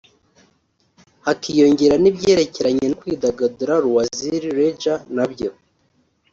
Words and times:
hakiyongeraho 1.25 1.99
n’ibyerekeranye 2.03 2.83
no 2.87 2.95
kwidagadura 3.01 3.73
(loisirs/ 3.85 4.47
leisure) 4.57 5.03
nabyo 5.15 5.49